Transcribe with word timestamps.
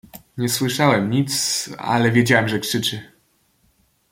"Nie 0.37 0.49
słyszałem 0.49 1.09
nic, 1.09 1.69
ale 1.77 2.11
wiedziałem, 2.11 2.47
że 2.49 2.59
krzyczy." 2.59 3.11